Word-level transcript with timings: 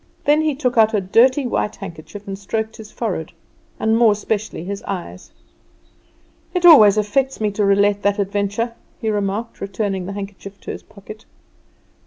Then 0.25 0.41
he 0.41 0.55
took 0.55 0.79
out 0.79 0.95
a 0.95 0.99
dirty 0.99 1.45
white 1.45 1.75
handkerchief 1.75 2.25
and 2.27 2.35
stroked 2.35 2.77
his 2.77 2.91
forehead, 2.91 3.31
and 3.79 3.95
more 3.95 4.13
especially 4.13 4.63
his 4.63 4.81
eyes. 4.87 5.29
"It 6.55 6.65
always 6.65 6.97
affects 6.97 7.39
me 7.39 7.51
to 7.51 7.63
relate 7.63 8.01
that 8.01 8.17
adventure," 8.17 8.73
he 8.99 9.11
remarked, 9.11 9.61
returning 9.61 10.07
the 10.07 10.13
handkerchief 10.13 10.59
to 10.61 10.71
his 10.71 10.81
pocket. 10.81 11.25